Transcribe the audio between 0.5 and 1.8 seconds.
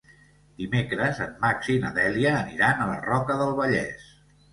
Dimecres en Max i